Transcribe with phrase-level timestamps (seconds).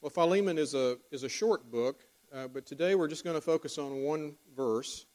[0.00, 3.40] Well, Philemon is a, is a short book, uh, but today we're just going to
[3.40, 5.06] focus on one verse,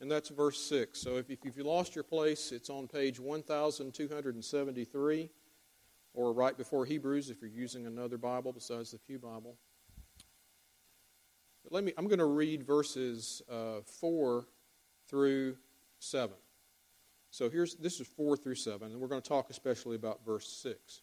[0.00, 1.00] and that's verse 6.
[1.00, 5.30] So if, if you lost your place, it's on page 1273,
[6.12, 9.56] or right before Hebrews if you're using another Bible besides the Pew Bible.
[11.62, 14.44] But let me, I'm going to read verses uh, 4
[15.08, 15.56] through
[16.00, 16.34] 7.
[17.30, 20.48] So here's, this is 4 through 7, and we're going to talk especially about verse
[20.48, 21.02] 6.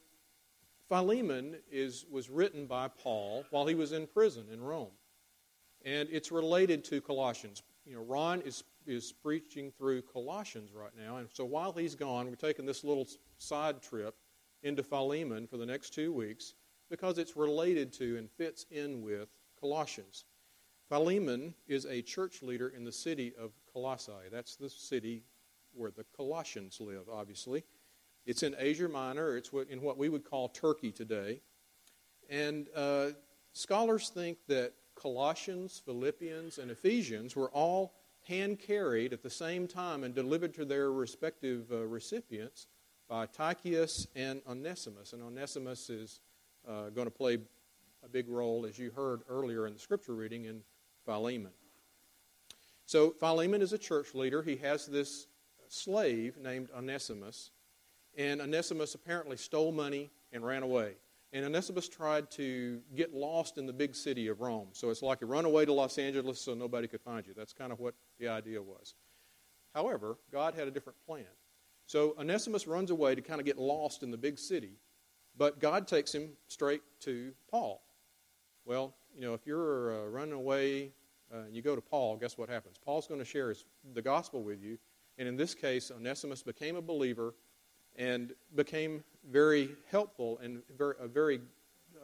[0.91, 4.91] Philemon is, was written by Paul while he was in prison in Rome.
[5.85, 7.63] And it's related to Colossians.
[7.85, 11.15] You know, Ron is, is preaching through Colossians right now.
[11.15, 14.15] And so while he's gone, we're taking this little side trip
[14.63, 16.55] into Philemon for the next two weeks
[16.89, 19.29] because it's related to and fits in with
[19.61, 20.25] Colossians.
[20.89, 24.27] Philemon is a church leader in the city of Colossae.
[24.29, 25.23] That's the city
[25.73, 27.63] where the Colossians live, obviously.
[28.25, 29.37] It's in Asia Minor.
[29.37, 31.41] It's in what we would call Turkey today.
[32.29, 33.09] And uh,
[33.53, 37.93] scholars think that Colossians, Philippians, and Ephesians were all
[38.27, 42.67] hand carried at the same time and delivered to their respective uh, recipients
[43.09, 45.13] by Tychicus and Onesimus.
[45.13, 46.19] And Onesimus is
[46.67, 47.39] uh, going to play
[48.03, 50.61] a big role, as you heard earlier in the scripture reading, in
[51.05, 51.51] Philemon.
[52.85, 54.41] So, Philemon is a church leader.
[54.41, 55.27] He has this
[55.67, 57.51] slave named Onesimus
[58.17, 60.93] and Onesimus apparently stole money and ran away.
[61.33, 64.67] And Onesimus tried to get lost in the big city of Rome.
[64.73, 67.33] So it's like you run away to Los Angeles so nobody could find you.
[67.35, 68.95] That's kind of what the idea was.
[69.73, 71.23] However, God had a different plan.
[71.85, 74.73] So Onesimus runs away to kind of get lost in the big city,
[75.37, 77.81] but God takes him straight to Paul.
[78.65, 80.91] Well, you know, if you're uh, running away
[81.33, 82.75] uh, and you go to Paul, guess what happens?
[82.83, 84.77] Paul's going to share his, the gospel with you.
[85.17, 87.33] And in this case, Onesimus became a believer
[87.95, 91.41] and became very helpful and very, a very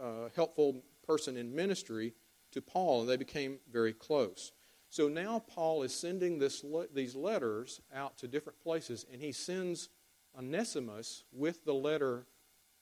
[0.01, 2.13] uh, helpful person in ministry
[2.51, 4.51] to Paul, and they became very close.
[4.89, 9.31] So now Paul is sending this le- these letters out to different places, and he
[9.31, 9.89] sends
[10.37, 12.25] Onesimus with the letter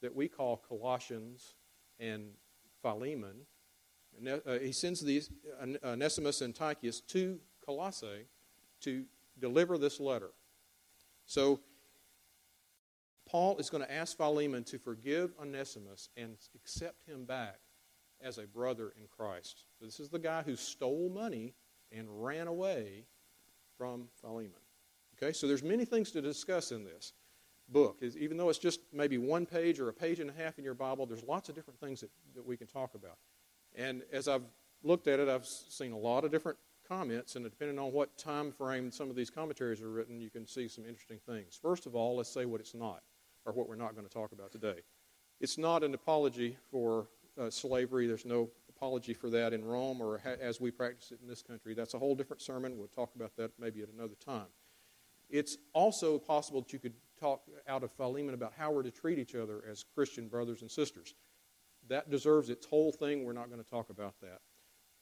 [0.01, 1.55] that we call Colossians
[1.99, 2.31] and
[2.81, 3.45] Philemon.
[4.27, 5.29] Uh, he sends these
[5.83, 8.27] Onesimus and Tychicus to Colossae
[8.81, 9.05] to
[9.39, 10.31] deliver this letter.
[11.25, 11.59] So
[13.35, 17.59] Paul is going to ask Philemon to forgive Onesimus and accept him back
[18.21, 19.65] as a brother in Christ.
[19.77, 21.53] So this is the guy who stole money
[21.91, 23.03] and ran away
[23.77, 24.53] from Philemon.
[25.17, 27.11] Okay, so there's many things to discuss in this
[27.67, 28.01] book.
[28.17, 30.73] Even though it's just maybe one page or a page and a half in your
[30.73, 33.17] Bible, there's lots of different things that, that we can talk about.
[33.75, 34.45] And as I've
[34.81, 36.57] looked at it, I've seen a lot of different
[36.87, 40.47] comments, and depending on what time frame some of these commentaries are written, you can
[40.47, 41.59] see some interesting things.
[41.61, 43.01] First of all, let's say what it's not
[43.45, 44.81] or what we're not going to talk about today.
[45.39, 47.07] It's not an apology for
[47.39, 48.07] uh, slavery.
[48.07, 51.41] There's no apology for that in Rome or ha- as we practice it in this
[51.41, 51.73] country.
[51.73, 52.77] That's a whole different sermon.
[52.77, 54.47] We'll talk about that maybe at another time.
[55.29, 59.17] It's also possible that you could talk out of Philemon about how we're to treat
[59.17, 61.15] each other as Christian brothers and sisters.
[61.87, 63.23] That deserves its whole thing.
[63.23, 64.39] We're not going to talk about that.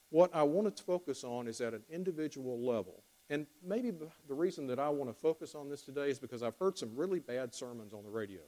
[0.09, 3.03] What I want to focus on is at an individual level.
[3.29, 3.91] And maybe
[4.27, 6.89] the reason that I want to focus on this today is because I've heard some
[6.95, 8.41] really bad sermons on the radio.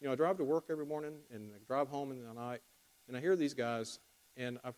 [0.00, 2.60] You know, I drive to work every morning and I drive home in the night,
[3.08, 3.98] and I hear these guys,
[4.36, 4.76] and I've,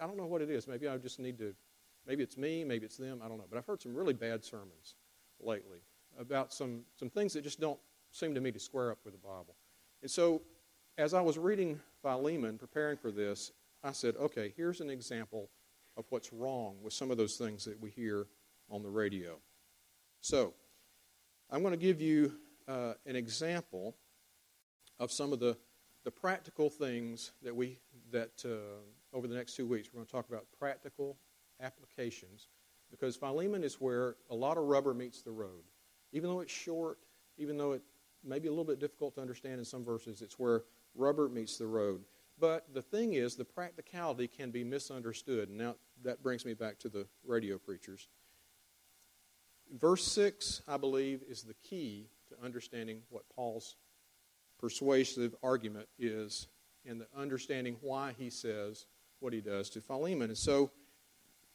[0.00, 0.68] I don't know what it is.
[0.68, 1.54] Maybe I just need to,
[2.06, 3.46] maybe it's me, maybe it's them, I don't know.
[3.48, 4.94] But I've heard some really bad sermons
[5.40, 5.80] lately
[6.18, 7.78] about some, some things that just don't
[8.10, 9.56] seem to me to square up with the Bible.
[10.02, 10.42] And so,
[10.98, 15.50] as I was reading Philemon, preparing for this, I said, okay, here's an example
[15.96, 18.26] of what's wrong with some of those things that we hear
[18.70, 19.38] on the radio.
[20.20, 20.54] So,
[21.50, 22.32] I'm going to give you
[22.66, 23.96] uh, an example
[24.98, 25.56] of some of the,
[26.04, 27.78] the practical things that we
[28.10, 31.16] that uh, over the next two weeks we're going to talk about practical
[31.60, 32.48] applications
[32.90, 35.64] because Philemon is where a lot of rubber meets the road.
[36.12, 36.98] Even though it's short,
[37.36, 37.82] even though it
[38.24, 40.64] may be a little bit difficult to understand in some verses, it's where
[40.94, 42.02] rubber meets the road.
[42.38, 45.50] But the thing is, the practicality can be misunderstood.
[45.50, 48.08] Now, that brings me back to the radio preachers.
[49.72, 53.76] Verse 6, I believe, is the key to understanding what Paul's
[54.58, 56.48] persuasive argument is
[56.86, 58.86] and the understanding why he says
[59.20, 60.30] what he does to Philemon.
[60.30, 60.70] And so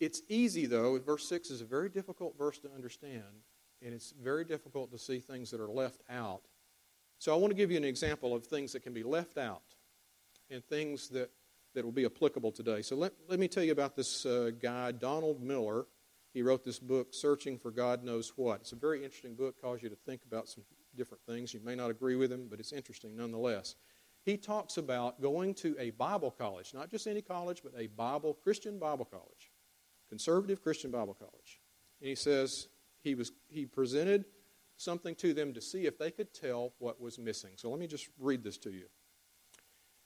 [0.02, 0.98] It's easy, though.
[0.98, 3.44] Verse 6 is a very difficult verse to understand,
[3.84, 6.42] and it's very difficult to see things that are left out.
[7.20, 9.62] So I want to give you an example of things that can be left out
[10.50, 11.30] and things that,
[11.76, 12.82] that will be applicable today.
[12.82, 15.86] So let, let me tell you about this uh, guy, Donald Miller.
[16.34, 18.62] He wrote this book, Searching for God Knows What.
[18.62, 20.64] It's a very interesting book, calls you to think about some
[20.96, 21.54] different things.
[21.54, 23.76] You may not agree with him, but it's interesting nonetheless.
[24.24, 28.34] He talks about going to a Bible college, not just any college, but a Bible,
[28.34, 29.52] Christian Bible college,
[30.10, 31.60] conservative Christian Bible college.
[32.00, 32.68] And he says
[33.02, 34.26] he, was, he presented
[34.78, 37.52] something to them to see if they could tell what was missing.
[37.56, 38.86] So let me just read this to you.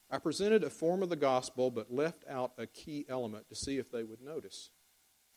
[0.10, 3.78] I presented a form of the gospel, but left out a key element to see
[3.78, 4.70] if they would notice.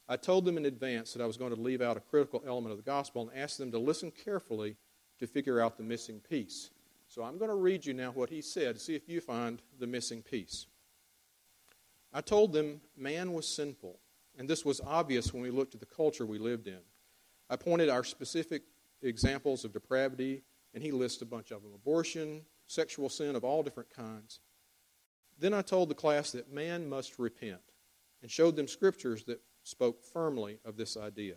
[0.09, 2.73] I told them in advance that I was going to leave out a critical element
[2.73, 4.77] of the gospel and asked them to listen carefully
[5.19, 6.71] to figure out the missing piece.
[7.09, 9.87] So I'm going to read you now what he said see if you find the
[9.87, 10.67] missing piece.
[12.13, 13.99] I told them man was sinful,
[14.39, 16.81] and this was obvious when we looked at the culture we lived in.
[17.51, 18.63] I pointed our specific
[19.03, 20.43] examples of depravity,
[20.75, 24.41] and he lists a bunch of them abortion, sexual sin of all different kinds.
[25.39, 27.61] Then I told the class that man must repent
[28.23, 31.35] and showed them scriptures that spoke firmly of this idea.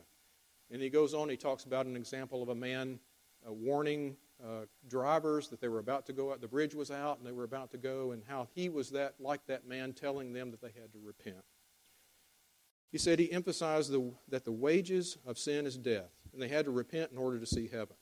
[0.72, 3.00] And he goes on, he talks about an example of a man
[3.48, 7.18] uh, warning uh, drivers that they were about to go out, the bridge was out
[7.18, 10.34] and they were about to go, and how he was that like that man telling
[10.34, 11.44] them that they had to repent.
[12.92, 16.66] He said he emphasized the, that the wages of sin is death, and they had
[16.66, 17.96] to repent in order to see heaven.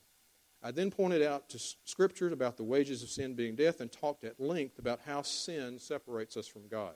[0.61, 4.23] I then pointed out to scriptures about the wages of sin being death and talked
[4.23, 6.95] at length about how sin separates us from God.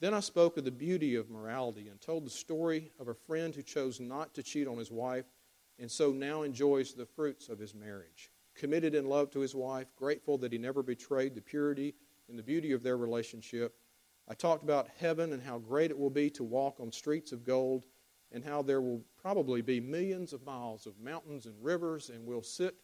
[0.00, 3.54] Then I spoke of the beauty of morality and told the story of a friend
[3.54, 5.26] who chose not to cheat on his wife
[5.78, 8.30] and so now enjoys the fruits of his marriage.
[8.54, 11.94] Committed in love to his wife, grateful that he never betrayed the purity
[12.28, 13.74] and the beauty of their relationship.
[14.28, 17.44] I talked about heaven and how great it will be to walk on streets of
[17.44, 17.86] gold
[18.32, 22.42] and how there will probably be millions of miles of mountains and rivers, and we'll
[22.42, 22.76] sit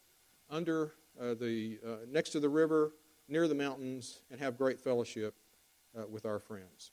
[0.49, 2.91] under uh, the uh, next to the river,
[3.29, 5.35] near the mountains, and have great fellowship
[5.97, 6.91] uh, with our friends.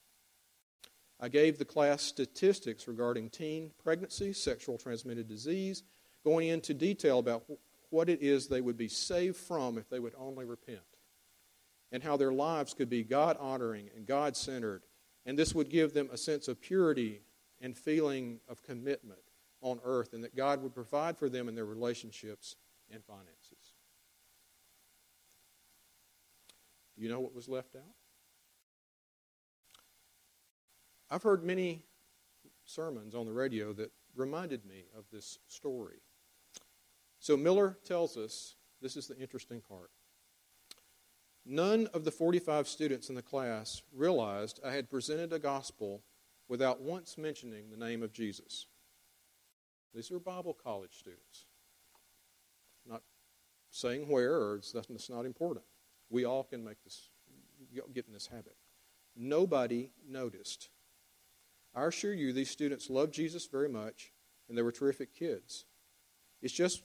[1.20, 5.82] I gave the class statistics regarding teen pregnancy, sexual transmitted disease,
[6.24, 7.44] going into detail about
[7.90, 10.80] what it is they would be saved from if they would only repent,
[11.92, 14.82] and how their lives could be God honoring and God centered.
[15.26, 17.22] And this would give them a sense of purity
[17.60, 19.20] and feeling of commitment
[19.62, 22.56] on earth, and that God would provide for them in their relationships
[22.92, 23.74] and finances.
[26.96, 27.82] Do you know what was left out?
[31.14, 31.84] I've heard many
[32.64, 36.00] sermons on the radio that reminded me of this story.
[37.20, 39.92] So Miller tells us this is the interesting part.
[41.46, 46.02] None of the 45 students in the class realized I had presented a gospel
[46.48, 48.66] without once mentioning the name of Jesus.
[49.94, 51.44] These are Bible college students.
[52.84, 53.02] Not
[53.70, 55.64] saying where, or it's, that's not important.
[56.10, 57.10] We all can make this,
[57.94, 58.56] get in this habit.
[59.14, 60.70] Nobody noticed.
[61.74, 64.12] I assure you, these students loved Jesus very much,
[64.48, 65.64] and they were terrific kids.
[66.40, 66.82] It's just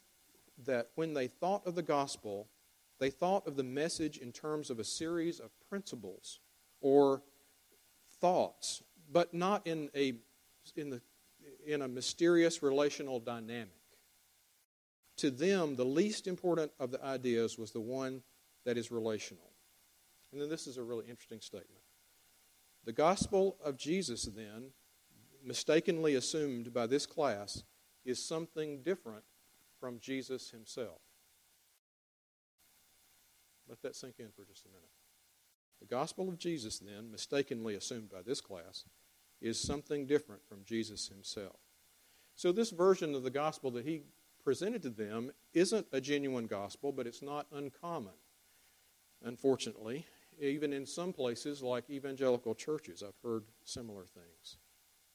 [0.66, 2.48] that when they thought of the gospel,
[3.00, 6.40] they thought of the message in terms of a series of principles
[6.82, 7.22] or
[8.20, 10.14] thoughts, but not in a,
[10.76, 11.02] in the,
[11.66, 13.74] in a mysterious relational dynamic.
[15.18, 18.24] To them, the least important of the ideas was the one
[18.66, 19.52] that is relational.
[20.32, 21.79] And then this is a really interesting statement.
[22.86, 24.72] The gospel of Jesus, then,
[25.44, 27.64] mistakenly assumed by this class,
[28.06, 29.24] is something different
[29.80, 31.00] from Jesus himself.
[33.68, 34.90] Let that sink in for just a minute.
[35.80, 38.84] The gospel of Jesus, then, mistakenly assumed by this class,
[39.42, 41.58] is something different from Jesus himself.
[42.36, 44.02] So, this version of the gospel that he
[44.44, 48.14] presented to them isn't a genuine gospel, but it's not uncommon.
[49.24, 50.06] Unfortunately,
[50.40, 54.58] even in some places like evangelical churches, I've heard similar things.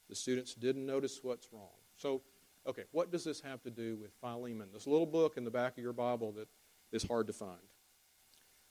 [0.09, 1.69] The students didn't notice what's wrong.
[1.97, 2.21] So,
[2.67, 4.69] okay, what does this have to do with Philemon?
[4.71, 6.47] This little book in the back of your Bible that
[6.91, 7.57] is hard to find.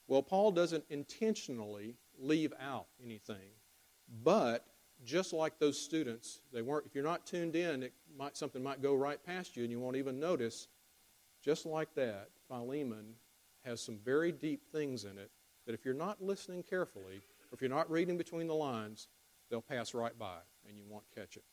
[0.06, 3.50] Well, Paul doesn't intentionally leave out anything,
[4.23, 4.66] but
[5.04, 6.87] just like those students, they weren't.
[6.87, 9.96] If you're not tuned in, might something might go right past you and you won't
[9.96, 10.68] even notice.
[11.42, 13.14] Just like that, Philemon
[13.64, 15.30] has some very deep things in it
[15.66, 19.09] that if you're not listening carefully, or if you're not reading between the lines,
[19.50, 21.44] they'll pass right by and you won't catch it.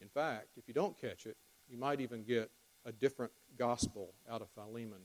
[0.00, 1.36] In fact, if you don't catch it,
[1.68, 2.50] you might even get
[2.84, 5.02] a different gospel out of Philemon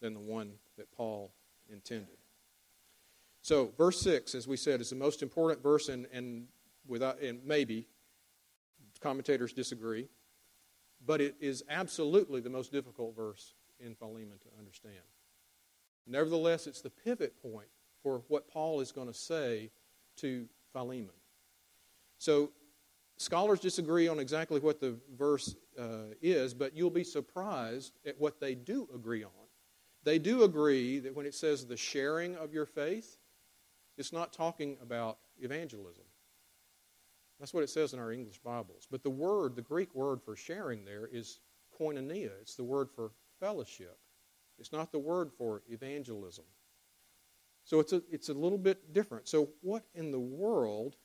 [0.00, 1.32] than the one that Paul
[1.70, 2.16] intended.
[3.42, 6.46] So, verse 6, as we said, is the most important verse, and, and
[6.86, 7.86] without, and maybe
[9.00, 10.08] commentators disagree,
[11.04, 14.94] but it is absolutely the most difficult verse in Philemon to understand.
[16.06, 17.68] Nevertheless, it's the pivot point
[18.02, 19.70] for what Paul is going to say
[20.18, 21.10] to Philemon.
[22.18, 22.50] So,
[23.18, 28.40] scholars disagree on exactly what the verse uh, is, but you'll be surprised at what
[28.40, 29.30] they do agree on.
[30.04, 33.18] They do agree that when it says the sharing of your faith,
[33.98, 36.04] it's not talking about evangelism.
[37.40, 38.86] That's what it says in our English Bibles.
[38.90, 41.40] But the word, the Greek word for sharing there is
[41.78, 42.30] koinonia.
[42.40, 43.10] It's the word for
[43.40, 43.98] fellowship.
[44.58, 46.44] It's not the word for evangelism.
[47.64, 49.28] So it's a, it's a little bit different.
[49.28, 50.96] So, what in the world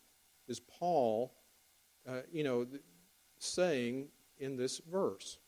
[0.48, 1.34] is Paul,
[2.08, 2.68] uh, you know,
[3.40, 5.40] saying in this verse?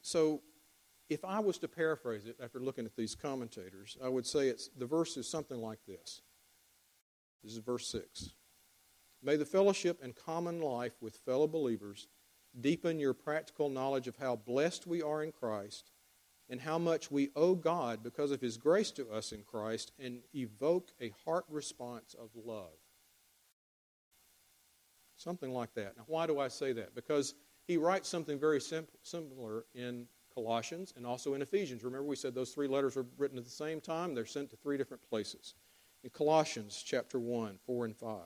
[0.00, 0.42] So,
[1.08, 4.68] if I was to paraphrase it after looking at these commentators, I would say it's
[4.68, 6.22] the verse is something like this.
[7.42, 8.30] This is verse 6.
[9.22, 12.06] May the fellowship and common life with fellow believers
[12.60, 15.90] deepen your practical knowledge of how blessed we are in Christ
[16.50, 20.20] and how much we owe God because of his grace to us in Christ and
[20.34, 22.78] evoke a heart response of love.
[25.16, 25.96] Something like that.
[25.96, 26.94] Now, why do I say that?
[26.94, 27.34] Because
[27.66, 28.60] he writes something very
[29.02, 31.84] similar in Colossians and also in Ephesians.
[31.84, 34.56] Remember, we said those three letters were written at the same time, they're sent to
[34.56, 35.54] three different places.
[36.04, 38.18] In Colossians chapter 1, 4 and 5.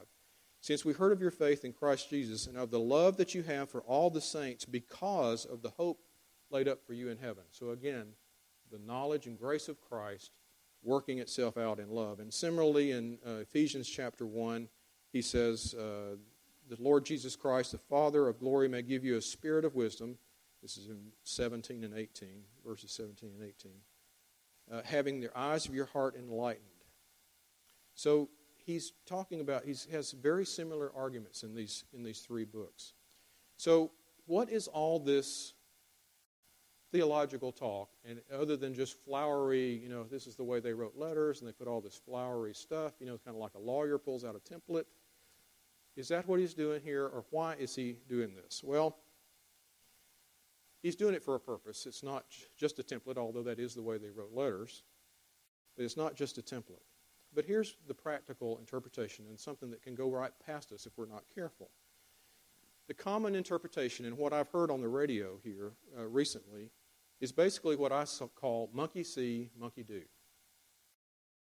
[0.63, 3.43] Since we heard of your faith in Christ Jesus and of the love that you
[3.43, 5.99] have for all the saints because of the hope
[6.51, 7.43] laid up for you in heaven.
[7.51, 8.13] So again,
[8.71, 10.31] the knowledge and grace of Christ
[10.85, 12.21] working itself out in love.
[12.21, 14.69] And similarly, in uh, Ephesians chapter 1,
[15.13, 16.15] he says, uh,
[16.69, 20.17] The Lord Jesus Christ, the Father of glory, may give you a spirit of wisdom.
[20.63, 22.29] This is in 17 and 18,
[22.65, 23.73] verses 17 and 18.
[24.71, 26.67] Uh, having the eyes of your heart enlightened.
[27.97, 28.29] So
[28.65, 32.95] he's talking about, he has very similar arguments in these, in these three books.
[33.57, 33.93] So,
[34.27, 35.55] what is all this
[36.93, 40.97] theological talk, and other than just flowery, you know, this is the way they wrote
[40.97, 43.99] letters, and they put all this flowery stuff, you know, kind of like a lawyer
[43.99, 44.85] pulls out a template.
[45.97, 48.63] Is that what he's doing here, or why is he doing this?
[48.63, 48.99] Well,
[50.83, 51.87] he's doing it for a purpose.
[51.87, 52.25] It's not
[52.57, 54.83] just a template, although that is the way they wrote letters.
[55.77, 56.85] But it's not just a template.
[57.35, 61.07] But here's the practical interpretation, and something that can go right past us if we're
[61.07, 61.71] not careful.
[62.89, 66.71] The common interpretation, and what I've heard on the radio here uh, recently,
[67.21, 70.03] is basically what I call monkey see, monkey do.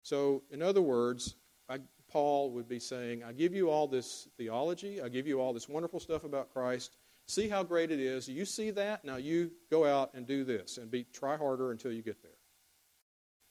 [0.04, 1.36] So, in other words,
[1.70, 5.54] I, Paul would be saying, I give you all this theology, I give you all
[5.54, 6.98] this wonderful stuff about Christ.
[7.28, 8.28] See how great it is.
[8.28, 9.06] You see that?
[9.06, 12.32] Now you go out and do this and be try harder until you get there.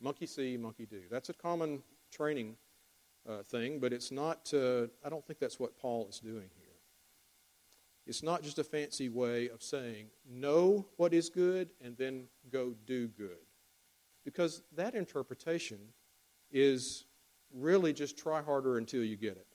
[0.03, 1.03] Monkey see, monkey do.
[1.11, 2.57] That's a common training
[3.29, 6.67] uh, thing, but it's not, uh, I don't think that's what Paul is doing here.
[8.07, 12.75] It's not just a fancy way of saying, know what is good and then go
[12.87, 13.39] do good.
[14.25, 15.79] Because that interpretation
[16.51, 17.05] is
[17.55, 19.47] really just try harder until you get it.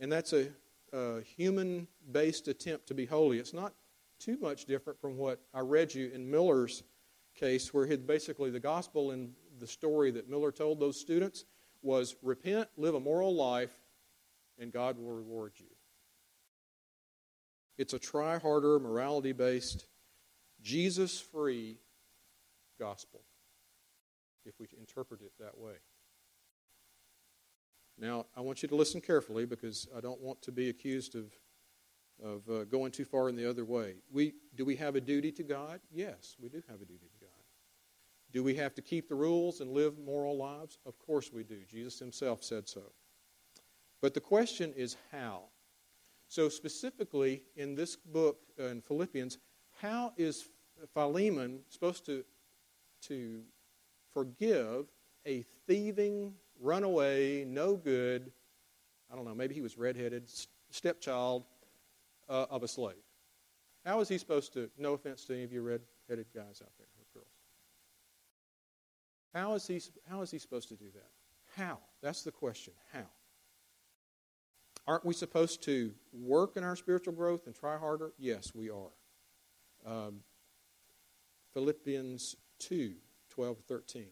[0.00, 0.48] And that's a,
[0.92, 3.38] a human based attempt to be holy.
[3.38, 3.74] It's not
[4.18, 6.82] too much different from what I read you in Miller's
[7.34, 11.44] case, where he basically the gospel in the story that Miller told those students
[11.82, 13.72] was repent, live a moral life,
[14.58, 15.66] and God will reward you.
[17.76, 19.86] It's a try harder, morality based,
[20.60, 21.78] Jesus free
[22.78, 23.20] gospel,
[24.44, 25.74] if we interpret it that way.
[28.00, 31.32] Now, I want you to listen carefully because I don't want to be accused of,
[32.22, 33.94] of uh, going too far in the other way.
[34.12, 35.80] We, do we have a duty to God?
[35.92, 37.17] Yes, we do have a duty to God.
[38.32, 40.78] Do we have to keep the rules and live moral lives?
[40.84, 41.60] Of course we do.
[41.68, 42.82] Jesus himself said so.
[44.00, 45.44] But the question is how.
[46.28, 49.38] So, specifically in this book uh, in Philippians,
[49.80, 50.48] how is
[50.92, 52.22] Philemon supposed to,
[53.02, 53.42] to
[54.12, 54.86] forgive
[55.26, 58.30] a thieving, runaway, no good,
[59.10, 60.28] I don't know, maybe he was redheaded,
[60.70, 61.44] stepchild
[62.28, 62.96] uh, of a slave?
[63.86, 66.88] How is he supposed to, no offense to any of you redheaded guys out there,
[69.34, 71.10] how is he, how is he supposed to do that?
[71.56, 71.78] How?
[72.02, 72.72] That's the question.
[72.92, 73.06] How?
[74.86, 78.12] Aren't we supposed to work in our spiritual growth and try harder?
[78.18, 78.92] Yes, we are.
[79.86, 80.20] Um,
[81.52, 82.94] Philippians 2
[83.30, 84.06] 12 13.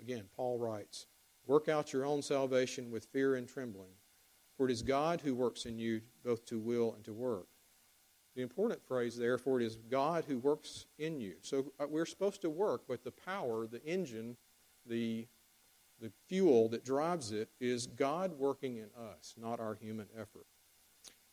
[0.00, 1.06] Again, Paul writes,
[1.46, 3.92] Work out your own salvation with fear and trembling,
[4.56, 7.46] for it is God who works in you both to will and to work.
[8.34, 11.36] The important phrase there, for it is God who works in you.
[11.40, 14.36] So uh, we're supposed to work, but the power, the engine,
[14.88, 15.26] the,
[16.00, 20.46] the fuel that drives it is God working in us, not our human effort.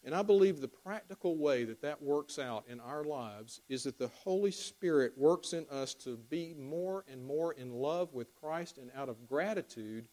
[0.06, 3.98] And I believe the practical way that that works out in our lives is that
[3.98, 8.78] the Holy Spirit works in us to be more and more in love with Christ,
[8.78, 10.10] and out of gratitude,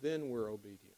[0.00, 0.94] then we're obedient.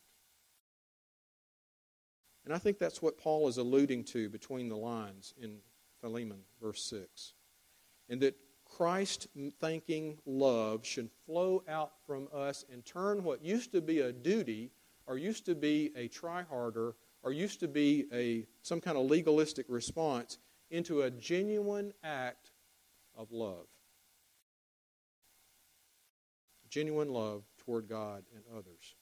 [2.45, 5.59] And I think that's what Paul is alluding to between the lines in
[6.01, 7.33] Philemon, verse 6.
[8.09, 8.37] And that
[8.77, 9.29] Christ
[9.61, 14.71] thinking love should flow out from us and turn what used to be a duty
[15.07, 19.05] or used to be a try harder or used to be a some kind of
[19.05, 20.39] legalistic response
[20.71, 22.51] into a genuine act
[23.17, 23.67] of love.
[26.71, 28.95] Genuine love toward God and others.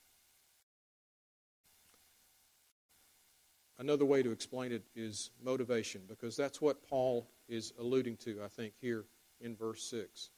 [3.78, 8.48] Another way to explain it is motivation, because that's what Paul is alluding to, I
[8.48, 9.04] think, here
[9.40, 10.30] in verse 6.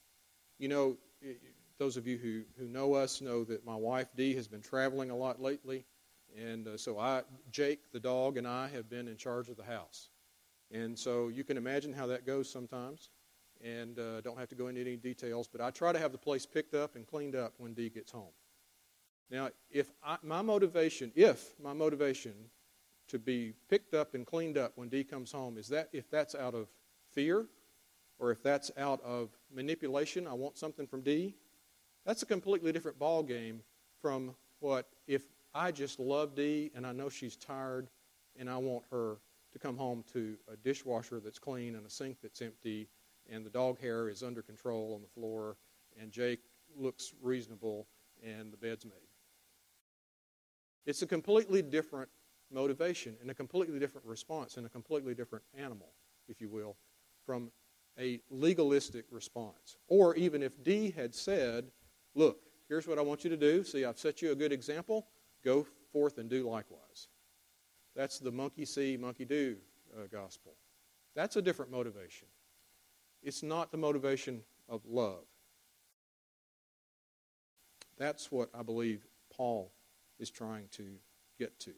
[0.58, 0.96] You know,
[1.78, 5.10] those of you who, who know us know that my wife Dee has been traveling
[5.10, 5.84] a lot lately.
[6.38, 9.64] And uh, so I, Jake, the dog, and I have been in charge of the
[9.64, 10.10] house.
[10.70, 13.10] And so you can imagine how that goes sometimes.
[13.62, 16.18] And uh, don't have to go into any details, but I try to have the
[16.18, 18.32] place picked up and cleaned up when Dee gets home.
[19.30, 22.34] Now, if I, my motivation, if my motivation
[23.08, 26.34] to be picked up and cleaned up when Dee comes home is that if that's
[26.34, 26.68] out of
[27.12, 27.46] fear
[28.22, 31.34] or if that's out of manipulation, I want something from Dee,
[32.06, 33.62] that's a completely different ball game
[34.00, 37.88] from what if I just love Dee and I know she's tired,
[38.38, 39.16] and I want her
[39.52, 42.88] to come home to a dishwasher that's clean and a sink that's empty,
[43.28, 45.56] and the dog hair is under control on the floor,
[46.00, 46.44] and Jake
[46.78, 47.88] looks reasonable,
[48.24, 48.94] and the bed's made.
[50.86, 52.08] It's a completely different
[52.52, 55.88] motivation and a completely different response and a completely different animal,
[56.28, 56.76] if you will,
[57.26, 57.50] from
[57.98, 59.76] a legalistic response.
[59.88, 61.70] Or even if Dee had said,
[62.14, 63.64] Look, here's what I want you to do.
[63.64, 65.06] See, I've set you a good example.
[65.44, 67.08] Go forth and do likewise.
[67.96, 69.56] That's the monkey see, monkey do
[69.96, 70.54] uh, gospel.
[71.14, 72.28] That's a different motivation.
[73.22, 75.24] It's not the motivation of love.
[77.98, 79.70] That's what I believe Paul
[80.18, 80.84] is trying to
[81.38, 81.72] get to.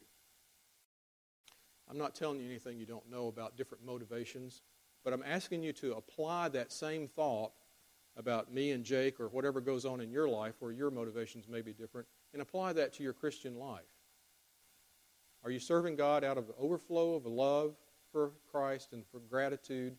[1.89, 4.61] I'm not telling you anything you don't know about different motivations,
[5.05, 7.51] but I'm asking you to apply that same thought
[8.17, 11.61] about me and Jake or whatever goes on in your life where your motivations may
[11.61, 13.83] be different and apply that to your Christian life.
[15.43, 17.75] Are you serving God out of overflow of love
[18.11, 19.95] for Christ and for gratitude,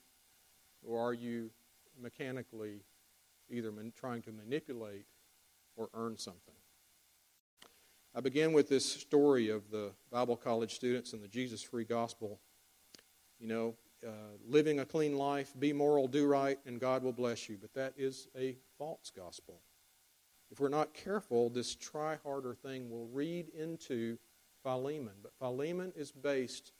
[0.82, 1.50] or are you
[2.02, 2.80] mechanically
[3.48, 5.06] either man- trying to manipulate
[5.76, 6.54] or earn something?
[8.12, 12.40] I begin with this story of the Bible college students and the Jesus free gospel.
[13.38, 14.10] You know, uh,
[14.46, 17.56] living a clean life, be moral, do right, and God will bless you.
[17.60, 19.60] But that is a false gospel.
[20.50, 24.18] If we're not careful, this try harder thing will read into
[24.62, 25.14] Philemon.
[25.22, 26.72] But Philemon is based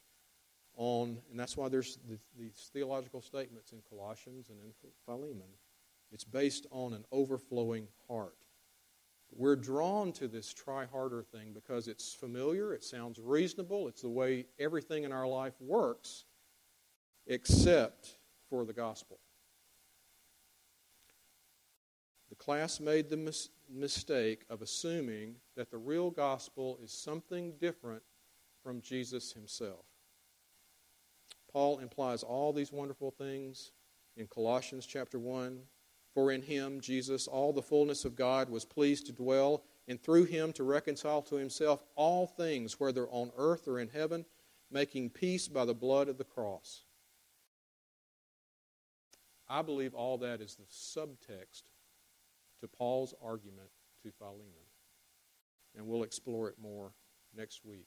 [0.76, 1.98] on, and that's why there's
[2.38, 4.72] these theological statements in Colossians and in
[5.04, 5.48] Philemon.
[6.12, 8.36] It's based on an overflowing heart.
[9.32, 14.08] We're drawn to this try harder thing because it's familiar, it sounds reasonable, it's the
[14.08, 16.24] way everything in our life works,
[17.26, 18.16] except
[18.48, 19.18] for the gospel.
[22.28, 28.02] The class made the mis- mistake of assuming that the real gospel is something different
[28.62, 29.84] from Jesus himself.
[31.52, 33.72] Paul implies all these wonderful things
[34.16, 35.60] in Colossians chapter 1.
[36.14, 40.24] For in him, Jesus, all the fullness of God was pleased to dwell, and through
[40.24, 44.24] him to reconcile to himself all things, whether on earth or in heaven,
[44.70, 46.85] making peace by the blood of the cross.
[49.48, 51.62] I believe all that is the subtext
[52.60, 53.68] to Paul's argument
[54.02, 54.44] to Philemon.
[55.76, 56.92] And we'll explore it more
[57.34, 57.86] next week.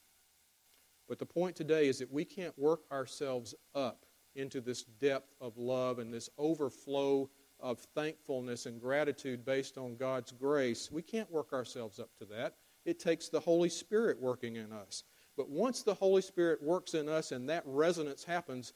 [1.07, 5.57] But the point today is that we can't work ourselves up into this depth of
[5.57, 10.91] love and this overflow of thankfulness and gratitude based on God's grace.
[10.91, 12.55] We can't work ourselves up to that.
[12.85, 15.03] It takes the Holy Spirit working in us.
[15.35, 18.73] But once the Holy Spirit works in us and that resonance happens,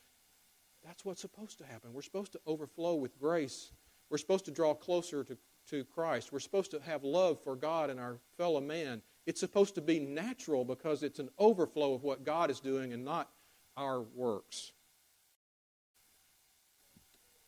[0.85, 1.93] that's what's supposed to happen.
[1.93, 3.71] We're supposed to overflow with grace.
[4.09, 5.37] We're supposed to draw closer to
[5.69, 6.31] to Christ.
[6.31, 9.01] We're supposed to have love for God and our fellow man.
[9.25, 13.05] It's supposed to be natural because it's an overflow of what God is doing and
[13.05, 13.29] not
[13.77, 14.73] our works.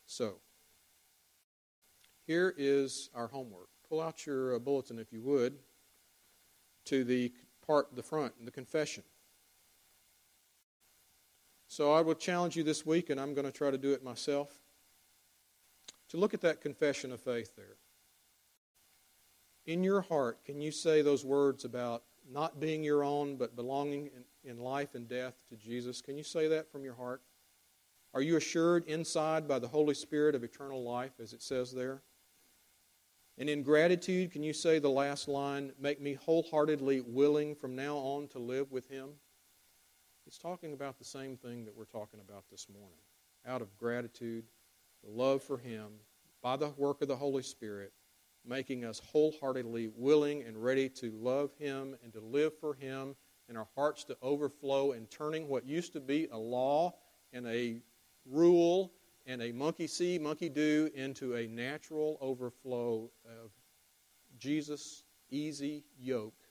[0.06, 0.36] So,
[2.26, 3.68] here is our homework.
[3.88, 5.58] Pull out your uh, bulletin, if you would,
[6.86, 7.32] to the
[7.66, 9.02] part, the front, the confession.
[11.68, 14.04] So, I will challenge you this week, and I'm going to try to do it
[14.04, 14.60] myself,
[16.10, 17.76] to look at that confession of faith there.
[19.66, 24.10] in your heart, can you say those words about not being your own, but belonging
[24.44, 26.00] in, in life and death to Jesus?
[26.00, 27.22] Can you say that from your heart?
[28.14, 32.02] Are you assured inside by the Holy Spirit of eternal life, as it says there?
[33.38, 37.96] And in gratitude, can you say the last line, make me wholeheartedly willing from now
[37.96, 39.10] on to live with Him?
[40.26, 42.98] It's talking about the same thing that we're talking about this morning.
[43.46, 44.44] Out of gratitude,
[45.04, 45.86] the love for Him,
[46.42, 47.92] by the work of the Holy Spirit,
[48.44, 53.14] making us wholeheartedly willing and ready to love Him and to live for Him,
[53.48, 56.92] and our hearts to overflow and turning what used to be a law
[57.32, 57.80] and a
[58.28, 58.92] rule
[59.26, 63.52] and a monkey see, monkey do into a natural overflow of
[64.38, 66.42] Jesus' easy yoke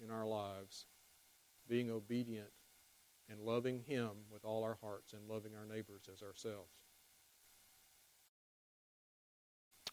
[0.00, 0.86] in our lives,
[1.68, 2.50] being obedient
[3.30, 6.70] and loving Him with all our hearts and loving our neighbors as ourselves.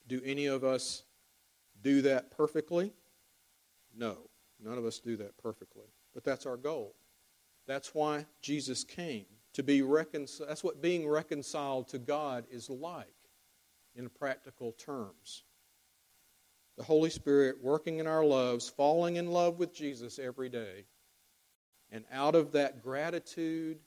[0.07, 1.03] Do any of us
[1.81, 2.91] do that perfectly?
[3.95, 4.17] No,
[4.63, 5.87] none of us do that perfectly.
[6.13, 6.95] But that's our goal.
[7.67, 10.49] That's why Jesus came to be reconciled.
[10.49, 13.07] That's what being reconciled to God is like
[13.95, 15.43] in practical terms.
[16.77, 20.85] The Holy Spirit working in our loves, falling in love with Jesus every day,
[21.91, 23.79] and out of that gratitude,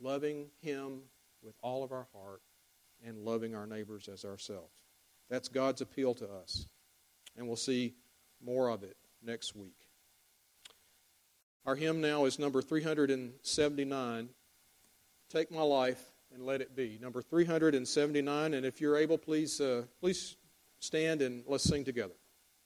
[0.00, 1.02] loving Him
[1.42, 2.42] with all of our heart
[3.06, 4.82] and loving our neighbors as ourselves.
[5.28, 6.66] That's God's appeal to us.
[7.36, 7.94] And we'll see
[8.44, 9.76] more of it next week.
[11.64, 14.28] Our hymn now is number 379
[15.30, 16.02] Take My Life
[16.34, 16.98] and Let It Be.
[17.00, 18.54] Number 379.
[18.54, 20.36] And if you're able, please, uh, please
[20.80, 22.14] stand and let's sing together.